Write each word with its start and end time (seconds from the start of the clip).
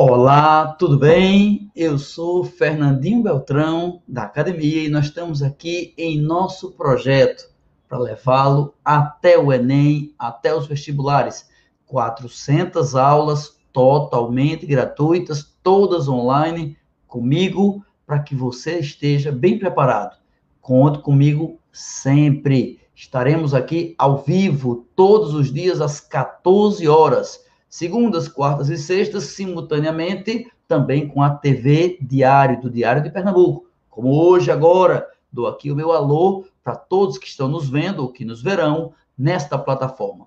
Olá, 0.00 0.76
tudo 0.78 0.96
bem? 0.96 1.72
Eu 1.74 1.98
sou 1.98 2.44
Fernandinho 2.44 3.20
Beltrão, 3.20 4.00
da 4.06 4.22
academia, 4.22 4.84
e 4.84 4.88
nós 4.88 5.06
estamos 5.06 5.42
aqui 5.42 5.92
em 5.98 6.20
nosso 6.20 6.70
projeto 6.70 7.50
para 7.88 7.98
levá-lo 7.98 8.76
até 8.84 9.36
o 9.36 9.52
Enem, 9.52 10.14
até 10.16 10.54
os 10.54 10.68
vestibulares. 10.68 11.48
400 11.84 12.94
aulas 12.94 13.58
totalmente 13.72 14.64
gratuitas, 14.66 15.52
todas 15.64 16.08
online, 16.08 16.76
comigo, 17.08 17.84
para 18.06 18.20
que 18.20 18.36
você 18.36 18.78
esteja 18.78 19.32
bem 19.32 19.58
preparado. 19.58 20.16
Conte 20.60 21.00
comigo 21.00 21.58
sempre. 21.72 22.78
Estaremos 22.94 23.52
aqui 23.52 23.96
ao 23.98 24.18
vivo 24.18 24.86
todos 24.94 25.34
os 25.34 25.52
dias 25.52 25.80
às 25.80 25.98
14 25.98 26.86
horas 26.86 27.47
segundas, 27.68 28.28
quartas 28.28 28.68
e 28.68 28.76
sextas, 28.76 29.24
simultaneamente 29.24 30.50
também 30.66 31.08
com 31.08 31.22
a 31.22 31.30
TV 31.30 31.98
Diário, 32.00 32.60
do 32.60 32.70
Diário 32.70 33.02
de 33.02 33.10
Pernambuco. 33.10 33.66
Como 33.88 34.10
hoje, 34.10 34.50
agora, 34.50 35.06
dou 35.32 35.46
aqui 35.46 35.70
o 35.70 35.76
meu 35.76 35.92
alô 35.92 36.44
para 36.62 36.76
todos 36.76 37.18
que 37.18 37.26
estão 37.26 37.48
nos 37.48 37.68
vendo 37.68 38.00
ou 38.00 38.12
que 38.12 38.24
nos 38.24 38.42
verão 38.42 38.92
nesta 39.16 39.58
plataforma. 39.58 40.26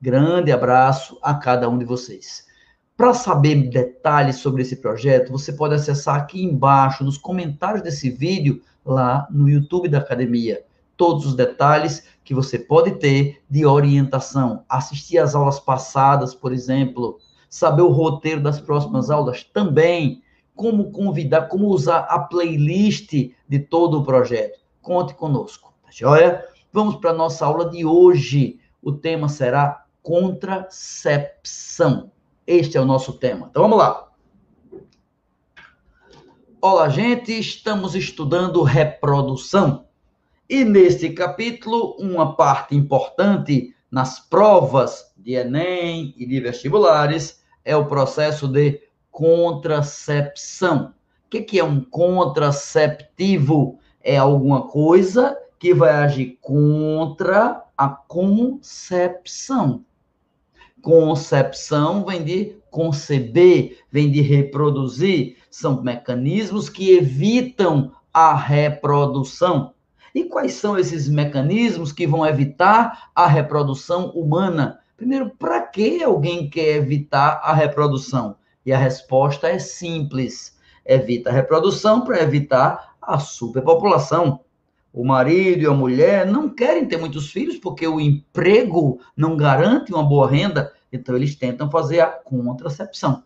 Grande 0.00 0.50
abraço 0.50 1.18
a 1.22 1.34
cada 1.34 1.68
um 1.68 1.78
de 1.78 1.84
vocês. 1.84 2.46
Para 2.96 3.14
saber 3.14 3.68
detalhes 3.68 4.36
sobre 4.36 4.62
esse 4.62 4.76
projeto, 4.76 5.32
você 5.32 5.52
pode 5.52 5.74
acessar 5.74 6.16
aqui 6.16 6.42
embaixo, 6.42 7.04
nos 7.04 7.18
comentários 7.18 7.82
desse 7.82 8.10
vídeo, 8.10 8.62
lá 8.84 9.26
no 9.30 9.48
YouTube 9.48 9.88
da 9.88 9.98
Academia 9.98 10.64
todos 10.96 11.26
os 11.26 11.34
detalhes 11.34 12.06
que 12.24 12.34
você 12.34 12.58
pode 12.58 12.92
ter 12.92 13.42
de 13.48 13.66
orientação, 13.66 14.64
assistir 14.68 15.18
às 15.18 15.34
aulas 15.34 15.58
passadas, 15.58 16.34
por 16.34 16.52
exemplo, 16.52 17.18
saber 17.48 17.82
o 17.82 17.90
roteiro 17.90 18.40
das 18.40 18.60
próximas 18.60 19.10
aulas 19.10 19.44
também, 19.44 20.22
como 20.54 20.90
convidar, 20.90 21.48
como 21.48 21.68
usar 21.68 22.00
a 22.00 22.18
playlist 22.18 23.12
de 23.48 23.58
todo 23.58 23.98
o 23.98 24.04
projeto. 24.04 24.60
Conte 24.80 25.14
conosco, 25.14 25.72
tá 25.82 25.88
joia? 25.90 26.44
Vamos 26.72 26.96
para 26.96 27.10
a 27.10 27.14
nossa 27.14 27.44
aula 27.44 27.68
de 27.68 27.84
hoje. 27.84 28.58
O 28.80 28.92
tema 28.92 29.28
será 29.28 29.84
contracepção. 30.02 32.10
Este 32.46 32.76
é 32.76 32.80
o 32.80 32.84
nosso 32.84 33.14
tema. 33.14 33.48
Então 33.50 33.62
vamos 33.62 33.78
lá. 33.78 34.08
Olá, 36.60 36.88
gente, 36.88 37.32
estamos 37.32 37.94
estudando 37.94 38.62
reprodução. 38.62 39.86
E 40.48 40.64
neste 40.64 41.10
capítulo, 41.10 41.96
uma 41.98 42.36
parte 42.36 42.74
importante 42.74 43.74
nas 43.90 44.20
provas 44.20 45.12
de 45.16 45.34
Enem 45.34 46.14
e 46.16 46.26
de 46.26 46.40
vestibulares 46.40 47.42
é 47.64 47.76
o 47.76 47.86
processo 47.86 48.48
de 48.48 48.80
contracepção. 49.10 50.94
O 51.26 51.30
que 51.30 51.58
é 51.58 51.64
um 51.64 51.80
contraceptivo? 51.80 53.78
É 54.02 54.16
alguma 54.16 54.66
coisa 54.66 55.38
que 55.58 55.72
vai 55.72 55.92
agir 55.92 56.38
contra 56.40 57.62
a 57.76 57.88
concepção. 57.88 59.84
Concepção 60.80 62.04
vem 62.04 62.24
de 62.24 62.56
conceber, 62.68 63.78
vem 63.90 64.10
de 64.10 64.20
reproduzir, 64.20 65.36
são 65.48 65.80
mecanismos 65.82 66.68
que 66.68 66.90
evitam 66.96 67.92
a 68.12 68.34
reprodução. 68.34 69.72
E 70.14 70.24
quais 70.24 70.54
são 70.54 70.78
esses 70.78 71.08
mecanismos 71.08 71.92
que 71.92 72.06
vão 72.06 72.26
evitar 72.26 73.10
a 73.14 73.26
reprodução 73.26 74.10
humana? 74.10 74.80
Primeiro, 74.96 75.30
para 75.30 75.62
que 75.62 76.02
alguém 76.02 76.50
quer 76.50 76.76
evitar 76.76 77.40
a 77.42 77.54
reprodução? 77.54 78.36
E 78.64 78.72
a 78.72 78.78
resposta 78.78 79.48
é 79.48 79.58
simples: 79.58 80.58
evita 80.84 81.30
a 81.30 81.32
reprodução 81.32 82.02
para 82.02 82.22
evitar 82.22 82.94
a 83.00 83.18
superpopulação. 83.18 84.40
O 84.92 85.04
marido 85.04 85.62
e 85.62 85.66
a 85.66 85.72
mulher 85.72 86.26
não 86.26 86.50
querem 86.50 86.86
ter 86.86 86.98
muitos 86.98 87.30
filhos 87.30 87.56
porque 87.56 87.86
o 87.86 87.98
emprego 87.98 89.00
não 89.16 89.36
garante 89.36 89.92
uma 89.92 90.04
boa 90.04 90.30
renda, 90.30 90.72
então 90.92 91.16
eles 91.16 91.34
tentam 91.34 91.70
fazer 91.70 92.00
a 92.00 92.06
contracepção. 92.06 93.24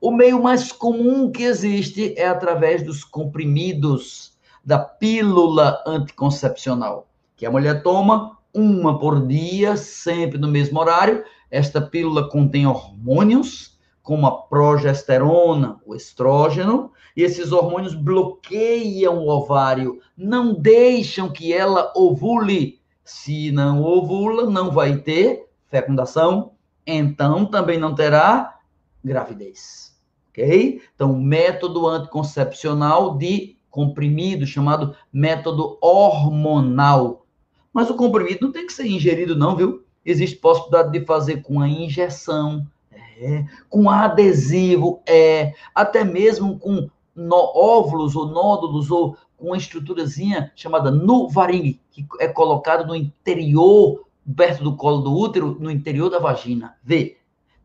O 0.00 0.10
meio 0.10 0.42
mais 0.42 0.72
comum 0.72 1.30
que 1.30 1.42
existe 1.42 2.14
é 2.16 2.26
através 2.26 2.82
dos 2.82 3.04
comprimidos 3.04 4.35
da 4.66 4.80
pílula 4.80 5.80
anticoncepcional, 5.86 7.06
que 7.36 7.46
a 7.46 7.50
mulher 7.50 7.84
toma 7.84 8.36
uma 8.52 8.98
por 8.98 9.24
dia, 9.24 9.76
sempre 9.76 10.38
no 10.38 10.48
mesmo 10.48 10.80
horário. 10.80 11.22
Esta 11.48 11.80
pílula 11.80 12.28
contém 12.28 12.66
hormônios, 12.66 13.78
como 14.02 14.26
a 14.26 14.42
progesterona, 14.42 15.80
o 15.86 15.94
estrógeno, 15.94 16.90
e 17.16 17.22
esses 17.22 17.52
hormônios 17.52 17.94
bloqueiam 17.94 19.18
o 19.18 19.28
ovário, 19.28 20.00
não 20.16 20.52
deixam 20.52 21.30
que 21.30 21.52
ela 21.52 21.92
ovule. 21.94 22.80
Se 23.04 23.52
não 23.52 23.84
ovula, 23.84 24.50
não 24.50 24.72
vai 24.72 24.96
ter 24.96 25.48
fecundação, 25.68 26.52
então 26.84 27.46
também 27.46 27.78
não 27.78 27.94
terá 27.94 28.58
gravidez. 29.04 29.96
Ok? 30.30 30.82
Então, 30.94 31.16
método 31.16 31.86
anticoncepcional 31.86 33.16
de 33.16 33.55
comprimido 33.76 34.46
chamado 34.46 34.96
método 35.12 35.76
hormonal. 35.82 37.26
Mas 37.74 37.90
o 37.90 37.94
comprimido 37.94 38.46
não 38.46 38.52
tem 38.52 38.66
que 38.66 38.72
ser 38.72 38.86
ingerido, 38.86 39.36
não, 39.36 39.54
viu? 39.54 39.84
Existe 40.02 40.36
possibilidade 40.36 40.98
de 40.98 41.04
fazer 41.04 41.42
com 41.42 41.60
a 41.60 41.68
injeção, 41.68 42.66
é, 42.90 43.44
com 43.68 43.90
adesivo, 43.90 45.02
é, 45.06 45.52
até 45.74 46.02
mesmo 46.02 46.58
com 46.58 46.88
óvulos 47.30 48.16
ou 48.16 48.26
nódulos 48.28 48.90
ou 48.90 49.14
com 49.36 49.48
uma 49.48 49.58
estruturazinha 49.58 50.50
chamada 50.56 50.90
nuvaring, 50.90 51.78
que 51.90 52.06
é 52.18 52.28
colocado 52.28 52.86
no 52.86 52.96
interior, 52.96 54.06
perto 54.34 54.64
do 54.64 54.74
colo 54.74 55.02
do 55.02 55.14
útero, 55.14 55.58
no 55.60 55.70
interior 55.70 56.08
da 56.08 56.18
vagina. 56.18 56.76
Vê, 56.82 57.18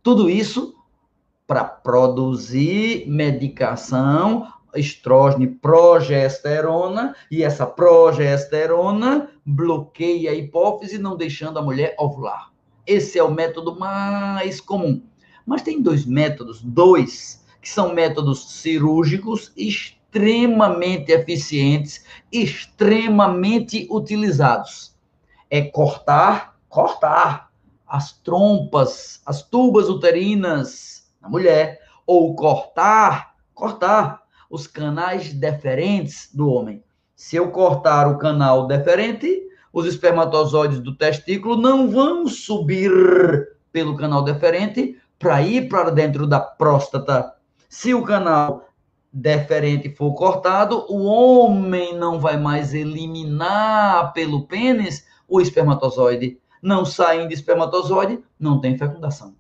tudo 0.04 0.30
isso 0.30 0.76
para 1.48 1.64
produzir 1.64 3.06
medicação 3.08 4.48
estrógeno 4.76 5.44
e 5.44 5.48
progesterona, 5.48 7.16
e 7.30 7.44
essa 7.44 7.66
progesterona 7.66 9.30
bloqueia 9.46 10.32
a 10.32 10.34
hipófise, 10.34 10.98
não 10.98 11.16
deixando 11.16 11.60
a 11.60 11.62
mulher 11.62 11.96
ovular. 11.98 12.52
Esse 12.86 13.20
é 13.20 13.24
o 13.24 13.32
método 13.32 13.78
mais 13.78 14.60
comum. 14.60 15.02
Mas 15.46 15.62
tem 15.62 15.82
dois 15.82 16.06
métodos, 16.06 16.62
dois, 16.62 17.46
que 17.62 17.70
são 17.70 17.94
métodos 17.94 18.62
cirúrgicos 18.62 19.52
extremamente 19.56 21.12
eficientes, 21.12 22.04
extremamente 22.32 23.88
utilizados. 23.90 24.96
É 25.50 25.62
cortar, 25.62 26.58
cortar 26.70 27.52
as 27.88 28.14
trompas, 28.14 29.22
as 29.26 29.44
tubas 29.44 29.90
uterinas 29.90 31.12
na 31.22 31.30
mulher, 31.30 31.80
ou 32.08 32.36
cortar, 32.36 33.36
cortar 33.54 34.21
os 34.52 34.68
canais 34.68 35.34
deferentes 35.34 36.30
do 36.34 36.50
homem. 36.50 36.84
Se 37.16 37.38
eu 37.38 37.50
cortar 37.52 38.08
o 38.08 38.18
canal 38.18 38.68
deferente, 38.68 39.48
os 39.72 39.86
espermatozoides 39.86 40.80
do 40.80 40.96
testículo 40.96 41.56
não 41.56 41.90
vão 41.90 42.28
subir 42.28 42.92
pelo 43.72 43.96
canal 43.96 44.24
deferente 44.24 44.98
para 45.18 45.42
ir 45.42 45.70
para 45.70 45.90
dentro 45.90 46.28
da 46.28 46.42
próstata. 46.42 47.34
Se 47.70 47.94
o 47.94 48.04
canal 48.04 48.68
deferente 49.14 49.96
for 49.96 50.14
cortado, 50.14 50.86
o 50.90 51.04
homem 51.06 51.96
não 51.98 52.20
vai 52.20 52.38
mais 52.38 52.74
eliminar 52.74 54.12
pelo 54.12 54.46
pênis 54.48 55.06
o 55.28 55.40
espermatozoide. 55.40 56.40
Não 56.62 56.84
saindo 56.84 57.34
espermatozoide, 57.34 58.22
não 58.38 58.60
tem 58.60 58.78
fecundação. 58.78 59.34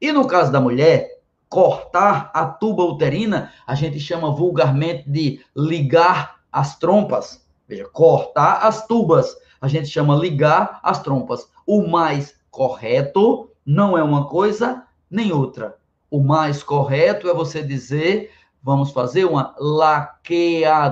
E 0.00 0.12
no 0.12 0.26
caso 0.26 0.52
da 0.52 0.60
mulher, 0.60 1.08
cortar 1.54 2.32
a 2.34 2.46
tuba 2.46 2.82
uterina, 2.82 3.52
a 3.64 3.76
gente 3.76 4.00
chama 4.00 4.28
vulgarmente 4.28 5.08
de 5.08 5.40
ligar 5.56 6.40
as 6.50 6.76
trompas. 6.76 7.46
Veja, 7.68 7.84
cortar 7.84 8.66
as 8.66 8.88
tubas, 8.88 9.36
a 9.60 9.68
gente 9.68 9.86
chama 9.86 10.16
ligar 10.16 10.80
as 10.82 11.00
trompas. 11.00 11.48
O 11.64 11.86
mais 11.86 12.34
correto 12.50 13.52
não 13.64 13.96
é 13.96 14.02
uma 14.02 14.26
coisa 14.26 14.82
nem 15.08 15.30
outra. 15.30 15.78
O 16.10 16.20
mais 16.20 16.60
correto 16.60 17.28
é 17.28 17.32
você 17.32 17.62
dizer, 17.62 18.32
vamos 18.60 18.90
fazer 18.90 19.24
uma 19.24 19.54
laqueadura, 19.56 20.84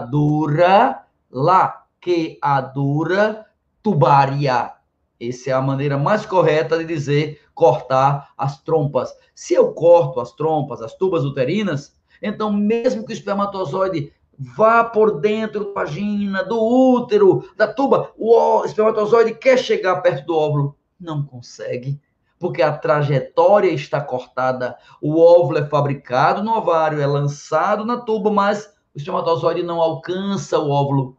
laqueadura 1.29 1.87
tubária. 3.83 4.75
Essa 5.29 5.51
é 5.51 5.53
a 5.53 5.63
maneira 5.63 5.97
mais 5.97 6.27
correta 6.27 6.77
de 6.77 6.85
dizer 6.85 7.41
cortar 7.55 8.33
as 8.37 8.61
trompas. 8.61 9.15
Se 9.33 9.55
eu 9.55 9.73
corto 9.73 10.19
as 10.19 10.33
trompas, 10.33 10.83
as 10.83 10.95
tubas 10.95 11.25
uterinas, 11.25 11.97
então 12.21 12.53
mesmo 12.53 13.05
que 13.07 13.13
o 13.13 13.15
espermatozoide 13.15 14.13
vá 14.37 14.83
por 14.83 15.21
dentro 15.21 15.67
da 15.67 15.73
vagina, 15.73 16.43
do 16.43 16.59
útero, 16.61 17.49
da 17.57 17.73
tuba, 17.73 18.11
o 18.19 18.65
espermatozoide 18.65 19.35
quer 19.35 19.57
chegar 19.59 20.01
perto 20.01 20.27
do 20.27 20.37
óvulo, 20.37 20.77
não 20.99 21.23
consegue, 21.25 22.01
porque 22.39 22.63
a 22.63 22.77
trajetória 22.77 23.71
está 23.71 24.01
cortada. 24.01 24.77
O 25.01 25.21
óvulo 25.21 25.59
é 25.59 25.67
fabricado 25.67 26.43
no 26.43 26.57
ovário, 26.57 27.01
é 27.01 27.07
lançado 27.07 27.85
na 27.85 27.99
tuba, 27.99 28.31
mas 28.31 28.67
o 28.93 28.99
espermatozoide 28.99 29.63
não 29.63 29.81
alcança 29.81 30.59
o 30.59 30.71
óvulo. 30.71 31.17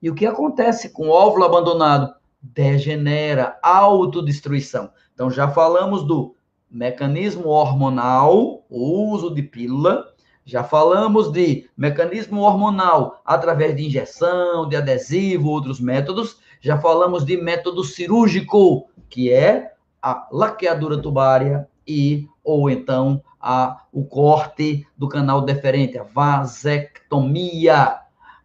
E 0.00 0.10
o 0.10 0.14
que 0.14 0.24
acontece 0.24 0.90
com 0.90 1.08
o 1.08 1.10
óvulo 1.10 1.44
abandonado? 1.44 2.21
Degenera, 2.42 3.58
autodestruição. 3.62 4.90
Então 5.14 5.30
já 5.30 5.48
falamos 5.48 6.04
do 6.04 6.34
mecanismo 6.70 7.48
hormonal, 7.48 8.64
o 8.68 9.10
uso 9.12 9.32
de 9.32 9.42
pílula, 9.42 10.12
já 10.44 10.64
falamos 10.64 11.30
de 11.30 11.70
mecanismo 11.76 12.40
hormonal 12.40 13.22
através 13.24 13.76
de 13.76 13.86
injeção, 13.86 14.68
de 14.68 14.74
adesivo, 14.74 15.48
outros 15.48 15.80
métodos. 15.80 16.38
Já 16.60 16.80
falamos 16.80 17.24
de 17.24 17.36
método 17.36 17.84
cirúrgico, 17.84 18.88
que 19.08 19.30
é 19.30 19.72
a 20.00 20.26
laqueadura 20.32 21.00
tubária 21.00 21.68
e 21.86 22.26
ou 22.42 22.68
então 22.68 23.22
a, 23.40 23.82
o 23.92 24.04
corte 24.04 24.84
do 24.96 25.08
canal 25.08 25.42
deferente, 25.42 25.96
a 25.96 26.02
vasectomia. 26.02 28.00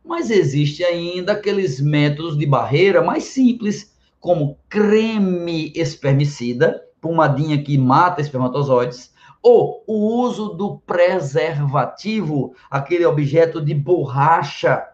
Mas 0.08 0.32
existe 0.32 0.86
ainda 0.86 1.34
aqueles 1.34 1.82
métodos 1.82 2.38
de 2.38 2.46
barreira 2.46 3.04
mais 3.04 3.26
simples, 3.26 3.94
como 4.22 4.58
creme 4.70 5.74
espermicida, 5.76 6.82
pomadinha 7.02 7.62
que 7.62 7.78
mata 7.78 8.22
espermatozoides, 8.22 9.14
ou 9.44 9.84
o 9.86 10.22
uso 10.22 10.50
do 10.50 10.78
preservativo, 10.80 12.56
aquele 12.72 13.06
objeto 13.06 13.60
de 13.60 13.74
borracha, 13.74 14.88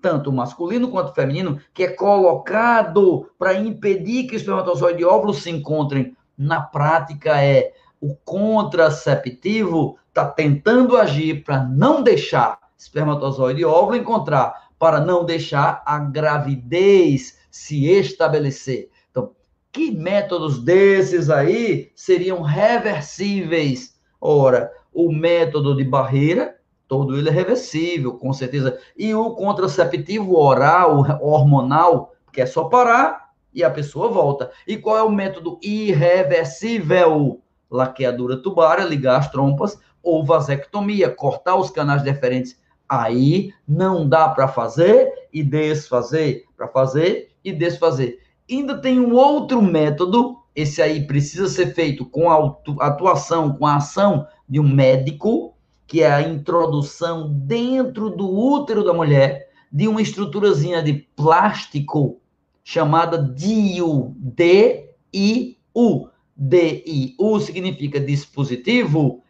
tanto 0.00 0.32
masculino 0.32 0.90
quanto 0.90 1.14
feminino, 1.14 1.60
que 1.74 1.82
é 1.84 1.88
colocado 1.88 3.30
para 3.38 3.52
impedir 3.52 4.24
que 4.26 4.36
espermatozoide 4.36 5.02
e 5.02 5.04
óvulo 5.04 5.34
se 5.34 5.50
encontrem. 5.50 6.16
Na 6.38 6.62
prática, 6.62 7.42
é 7.42 7.72
o 8.00 8.14
contraceptivo 8.24 9.98
está 10.08 10.24
tentando 10.24 10.96
agir 10.96 11.44
para 11.44 11.62
não 11.62 12.02
deixar 12.02 12.63
espermatozoide 12.84 13.60
e 13.60 13.64
óvulo 13.64 13.96
encontrar, 13.96 14.68
para 14.78 15.00
não 15.00 15.24
deixar 15.24 15.82
a 15.86 15.98
gravidez 15.98 17.38
se 17.50 17.86
estabelecer. 17.86 18.90
Então, 19.10 19.32
que 19.72 19.90
métodos 19.90 20.62
desses 20.62 21.30
aí 21.30 21.90
seriam 21.94 22.42
reversíveis 22.42 23.94
Ora, 24.26 24.72
o 24.90 25.12
método 25.12 25.76
de 25.76 25.84
barreira, 25.84 26.56
todo 26.88 27.14
ele 27.14 27.28
é 27.28 27.32
reversível, 27.32 28.14
com 28.14 28.32
certeza. 28.32 28.78
E 28.96 29.14
o 29.14 29.32
contraceptivo 29.34 30.34
oral, 30.34 31.04
hormonal, 31.20 32.14
que 32.32 32.40
é 32.40 32.46
só 32.46 32.64
parar 32.64 33.34
e 33.52 33.62
a 33.62 33.68
pessoa 33.68 34.08
volta. 34.08 34.50
E 34.66 34.78
qual 34.78 34.96
é 34.96 35.02
o 35.02 35.12
método 35.12 35.58
irreversível? 35.62 37.42
Laqueadura 37.70 38.38
tubária, 38.38 38.86
ligar 38.86 39.18
as 39.18 39.30
trompas, 39.30 39.78
ou 40.02 40.24
vasectomia, 40.24 41.10
cortar 41.10 41.56
os 41.56 41.68
canais 41.68 42.00
deferentes. 42.00 42.58
Aí 42.88 43.52
não 43.66 44.08
dá 44.08 44.28
para 44.28 44.48
fazer 44.48 45.10
e 45.32 45.42
desfazer, 45.42 46.44
para 46.56 46.68
fazer 46.68 47.30
e 47.44 47.52
desfazer. 47.52 48.20
Ainda 48.50 48.78
tem 48.78 49.00
um 49.00 49.14
outro 49.14 49.62
método 49.62 50.44
esse 50.54 50.80
aí 50.80 51.04
precisa 51.06 51.48
ser 51.48 51.74
feito 51.74 52.06
com 52.06 52.30
a 52.30 52.86
atuação, 52.86 53.54
com 53.54 53.66
a 53.66 53.76
ação 53.76 54.26
de 54.48 54.60
um 54.60 54.68
médico, 54.68 55.54
que 55.86 56.02
é 56.02 56.12
a 56.12 56.22
introdução 56.22 57.28
dentro 57.28 58.08
do 58.08 58.30
útero 58.30 58.84
da 58.84 58.92
mulher 58.92 59.48
de 59.70 59.88
uma 59.88 60.00
estruturazinha 60.00 60.80
de 60.80 60.92
plástico 61.16 62.20
chamada 62.62 63.18
DIU, 63.18 64.14
D-I-U. 64.16 66.08
D-I-U 66.36 67.40
significa 67.40 67.98
dispositivo 67.98 69.22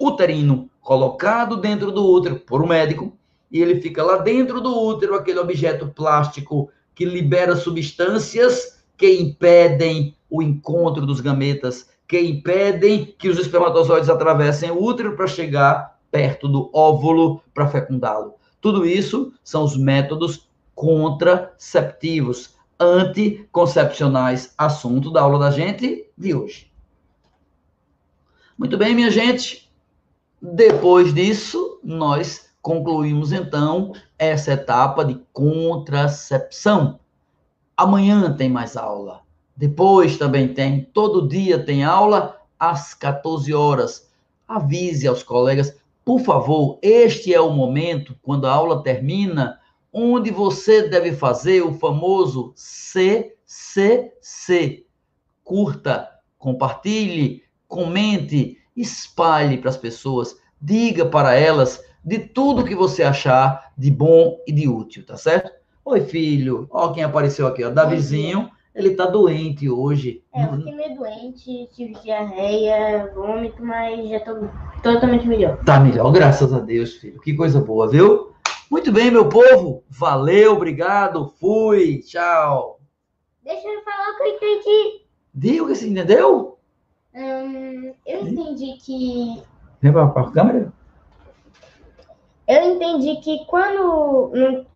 intrauterino, 0.00 0.70
colocado 0.80 1.56
dentro 1.56 1.92
do 1.92 2.04
útero 2.04 2.36
por 2.40 2.62
um 2.62 2.66
médico, 2.66 3.16
e 3.50 3.60
ele 3.60 3.80
fica 3.80 4.02
lá 4.02 4.16
dentro 4.16 4.60
do 4.60 4.74
útero, 4.74 5.14
aquele 5.14 5.38
objeto 5.38 5.88
plástico 5.88 6.70
que 6.94 7.04
libera 7.04 7.54
substâncias 7.56 8.82
que 8.96 9.12
impedem 9.20 10.16
o 10.28 10.42
encontro 10.42 11.04
dos 11.04 11.20
gametas, 11.20 11.90
que 12.06 12.20
impedem 12.20 13.14
que 13.18 13.28
os 13.28 13.38
espermatozoides 13.38 14.08
atravessem 14.08 14.70
o 14.70 14.82
útero 14.82 15.16
para 15.16 15.26
chegar 15.26 15.98
perto 16.10 16.48
do 16.48 16.70
óvulo 16.72 17.42
para 17.54 17.68
fecundá-lo. 17.68 18.34
Tudo 18.60 18.86
isso 18.86 19.32
são 19.42 19.64
os 19.64 19.76
métodos 19.76 20.48
contraceptivos, 20.74 22.56
anticoncepcionais, 22.78 24.54
assunto 24.56 25.10
da 25.10 25.22
aula 25.22 25.38
da 25.38 25.50
gente 25.50 26.06
de 26.16 26.34
hoje. 26.34 26.70
Muito 28.58 28.76
bem, 28.76 28.94
minha 28.94 29.10
gente. 29.10 29.69
Depois 30.40 31.12
disso, 31.12 31.78
nós 31.84 32.50
concluímos 32.62 33.32
então 33.32 33.92
essa 34.18 34.52
etapa 34.52 35.04
de 35.04 35.20
contracepção. 35.32 36.98
Amanhã 37.76 38.32
tem 38.34 38.48
mais 38.48 38.76
aula. 38.76 39.20
Depois 39.56 40.16
também 40.16 40.54
tem. 40.54 40.84
Todo 40.94 41.28
dia 41.28 41.62
tem 41.62 41.84
aula 41.84 42.38
às 42.58 42.94
14 42.94 43.52
horas. 43.52 44.10
Avise 44.48 45.06
aos 45.06 45.22
colegas, 45.22 45.76
por 46.04 46.20
favor, 46.20 46.78
este 46.82 47.32
é 47.34 47.40
o 47.40 47.50
momento, 47.50 48.16
quando 48.22 48.46
a 48.46 48.52
aula 48.52 48.82
termina, 48.82 49.60
onde 49.92 50.30
você 50.30 50.88
deve 50.88 51.12
fazer 51.12 51.62
o 51.62 51.74
famoso 51.74 52.52
CCC. 52.56 54.06
Curta, 55.44 56.08
compartilhe, 56.38 57.44
comente, 57.68 58.59
espalhe 58.76 59.58
para 59.58 59.70
as 59.70 59.76
pessoas, 59.76 60.36
diga 60.60 61.04
para 61.04 61.34
elas 61.34 61.82
de 62.04 62.18
tudo 62.18 62.64
que 62.64 62.74
você 62.74 63.02
achar 63.02 63.72
de 63.76 63.90
bom 63.90 64.38
e 64.46 64.52
de 64.52 64.68
útil, 64.68 65.04
tá 65.04 65.16
certo? 65.16 65.50
Oi, 65.84 66.00
filho. 66.00 66.66
Ó, 66.70 66.92
quem 66.92 67.02
apareceu 67.02 67.46
aqui, 67.46 67.64
ó. 67.64 67.70
Davizinho. 67.70 68.50
Ele 68.72 68.90
tá 68.94 69.04
doente 69.06 69.68
hoje. 69.68 70.22
É, 70.32 70.44
eu 70.44 70.56
fiquei 70.56 70.74
meio 70.74 70.96
doente, 70.96 71.68
tive 71.74 71.92
diarreia, 72.00 73.12
vômito, 73.14 73.60
mas 73.64 74.08
já 74.08 74.20
tô 74.20 74.46
totalmente 74.80 75.26
melhor. 75.26 75.58
Tá 75.64 75.80
melhor, 75.80 76.12
graças 76.12 76.52
a 76.52 76.60
Deus, 76.60 76.94
filho. 76.94 77.20
Que 77.20 77.34
coisa 77.34 77.60
boa, 77.60 77.88
viu? 77.88 78.32
Muito 78.70 78.92
bem, 78.92 79.10
meu 79.10 79.28
povo. 79.28 79.82
Valeu, 79.88 80.52
obrigado. 80.52 81.34
Fui. 81.40 81.98
Tchau. 81.98 82.78
Deixa 83.42 83.66
eu 83.66 83.82
falar 83.82 84.12
o 84.12 84.16
que 84.16 84.22
eu 84.22 84.28
entendi. 84.36 85.04
Diga 85.34 85.64
o 85.64 85.66
que 85.66 85.74
você 85.74 85.88
entendeu? 85.88 86.59
Hum, 87.14 87.92
eu 88.06 88.26
entendi 88.26 88.76
que. 88.78 89.42
Vem 89.80 89.92
pra, 89.92 90.06
pra 90.08 90.30
câmera? 90.30 90.72
Eu 92.46 92.74
entendi 92.74 93.16
que 93.20 93.44
quando 93.46 94.66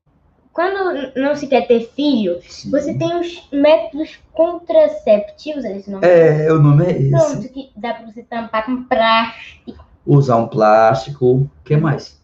quando 0.54 1.12
não 1.16 1.34
se 1.34 1.48
quer 1.48 1.66
ter 1.66 1.80
filho, 1.90 2.40
Sim. 2.42 2.70
você 2.70 2.96
tem 2.96 3.20
os 3.20 3.48
métodos 3.52 4.20
contraceptivos, 4.32 5.64
é 5.64 5.76
esse 5.76 5.90
nome? 5.90 6.06
É, 6.06 6.50
o 6.52 6.60
nome 6.60 6.86
é 6.86 6.90
esse. 6.92 7.10
Pronto, 7.10 7.48
que 7.52 7.72
dá 7.76 7.92
para 7.92 8.06
você 8.06 8.22
tampar 8.22 8.64
com 8.64 8.84
plástico. 8.84 9.84
Usar 10.06 10.36
um 10.36 10.46
plástico. 10.46 11.26
O 11.26 11.50
que 11.64 11.76
mais? 11.76 12.22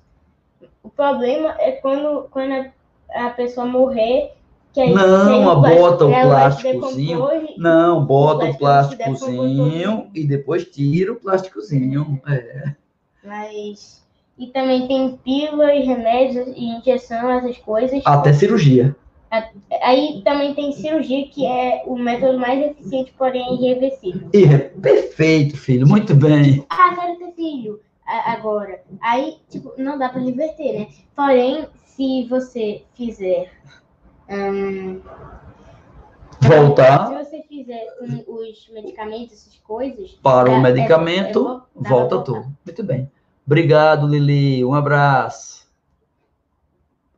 O 0.82 0.88
problema 0.88 1.56
é 1.58 1.72
quando, 1.72 2.28
quando 2.30 2.70
a, 3.12 3.26
a 3.26 3.30
pessoa 3.30 3.66
morrer. 3.66 4.32
Não, 4.76 5.58
o 5.58 5.60
bota 5.60 6.06
o 6.06 6.10
plásticozinho. 6.10 7.28
Não, 7.56 8.04
bota 8.04 8.46
o 8.46 8.56
plásticozinho 8.56 10.08
e 10.14 10.24
depois 10.24 10.64
tira 10.64 11.12
o 11.12 11.16
plásticozinho. 11.16 12.20
É. 12.26 12.74
Mas 13.24 14.00
e 14.38 14.46
também 14.46 14.88
tem 14.88 15.18
pílulas, 15.18 15.86
remédios 15.86 16.48
e 16.56 16.64
injeção, 16.64 17.30
essas 17.30 17.58
coisas. 17.58 18.00
Até 18.06 18.32
cirurgia. 18.32 18.96
Aí 19.82 20.22
também 20.24 20.54
tem 20.54 20.72
cirurgia, 20.72 21.28
que 21.28 21.44
é 21.44 21.82
o 21.86 21.94
método 21.96 22.38
mais 22.38 22.70
eficiente, 22.70 23.12
porém 23.16 23.62
irreversível. 23.62 24.28
É 24.32 24.58
perfeito, 24.58 25.56
filho, 25.56 25.86
muito 25.86 26.14
bem. 26.14 26.64
Ah, 26.70 26.96
quero 26.98 27.18
ter 27.18 27.32
filho 27.32 27.80
agora. 28.06 28.80
Aí, 29.00 29.36
tipo, 29.48 29.72
não 29.76 29.98
dá 29.98 30.08
para 30.08 30.20
reverter, 30.20 30.72
né? 30.72 30.88
Porém, 31.14 31.66
se 31.84 32.24
você 32.24 32.82
fizer. 32.94 33.52
Hum, 34.30 35.00
Voltar. 36.40 37.08
Se 37.08 37.24
você 37.24 37.42
fizer 37.42 37.86
os 38.26 38.68
medicamentos, 38.72 39.34
essas 39.34 39.58
coisas. 39.58 40.12
Para 40.22 40.50
o 40.50 40.60
medicamento, 40.60 41.62
é, 41.76 41.86
é, 41.86 41.88
volta 41.88 42.20
tudo. 42.22 42.56
Muito 42.64 42.82
bem. 42.82 43.10
Obrigado, 43.46 44.06
Lili. 44.06 44.64
Um 44.64 44.74
abraço. 44.74 45.68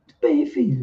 Muito 0.07 0.19
bem, 0.21 0.47
filho. 0.47 0.81